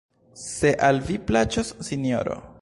Se 0.45 0.71
al 0.87 1.01
vi 1.09 1.19
plaĉos, 1.29 1.71
Sinjoro... 1.91 2.41